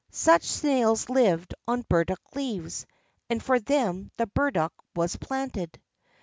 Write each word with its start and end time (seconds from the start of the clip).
Such 0.09 0.41
snails 0.45 1.09
lived 1.09 1.53
on 1.67 1.83
burdock 1.87 2.19
leaves, 2.33 2.87
and 3.29 3.37
for 3.43 3.59
them 3.59 4.09
the 4.17 4.25
burdock 4.25 4.73
was 4.95 5.15
planted. 5.15 5.79